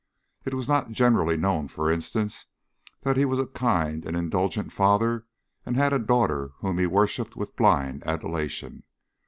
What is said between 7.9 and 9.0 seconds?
adulation.